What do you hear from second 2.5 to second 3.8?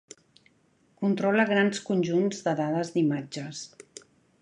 dades d'imatges.